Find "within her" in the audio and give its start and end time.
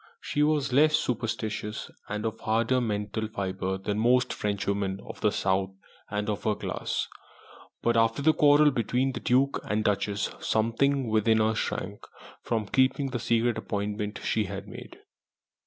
11.07-11.53